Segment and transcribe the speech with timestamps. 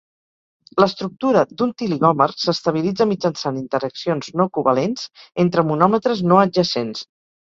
[0.83, 5.05] L'estructura d'un tiligòmer s'estabilitza mitjançant interaccions no covalents
[5.45, 7.05] entre monòmetres no adjacents.